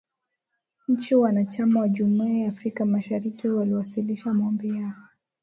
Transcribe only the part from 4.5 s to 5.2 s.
yao